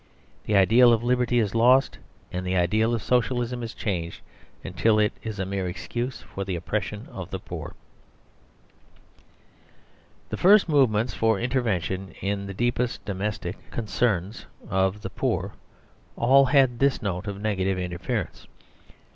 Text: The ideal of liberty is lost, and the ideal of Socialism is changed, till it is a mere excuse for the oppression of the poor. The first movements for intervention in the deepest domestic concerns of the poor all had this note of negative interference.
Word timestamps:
The 0.45 0.55
ideal 0.55 0.91
of 0.91 1.03
liberty 1.03 1.37
is 1.37 1.53
lost, 1.53 1.99
and 2.31 2.43
the 2.43 2.55
ideal 2.57 2.95
of 2.95 3.03
Socialism 3.03 3.61
is 3.61 3.75
changed, 3.75 4.21
till 4.75 4.97
it 4.97 5.13
is 5.21 5.37
a 5.37 5.45
mere 5.45 5.69
excuse 5.69 6.21
for 6.23 6.43
the 6.43 6.55
oppression 6.55 7.05
of 7.11 7.29
the 7.29 7.37
poor. 7.37 7.75
The 10.29 10.37
first 10.37 10.67
movements 10.67 11.13
for 11.13 11.39
intervention 11.39 12.15
in 12.19 12.47
the 12.47 12.53
deepest 12.55 13.05
domestic 13.05 13.57
concerns 13.69 14.47
of 14.67 15.03
the 15.03 15.11
poor 15.11 15.53
all 16.15 16.45
had 16.45 16.79
this 16.79 17.03
note 17.03 17.27
of 17.27 17.39
negative 17.39 17.77
interference. 17.77 18.47